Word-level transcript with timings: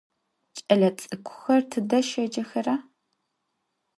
Ç'elets'ık'uxer 0.55 1.61
tıde 1.69 1.99
şêcexera? 2.09 2.75